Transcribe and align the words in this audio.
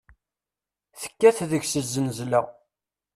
Tekkat 1.01 1.37
deg-s 1.49 1.73
zznezla. 1.85 2.41